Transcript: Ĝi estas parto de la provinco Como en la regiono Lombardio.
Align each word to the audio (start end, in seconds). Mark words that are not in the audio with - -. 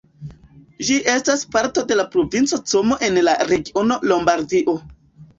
Ĝi 0.85 0.95
estas 1.15 1.43
parto 1.55 1.83
de 1.91 1.97
la 1.99 2.05
provinco 2.15 2.59
Como 2.71 2.97
en 3.09 3.19
la 3.27 3.35
regiono 3.51 3.99
Lombardio. 4.13 4.75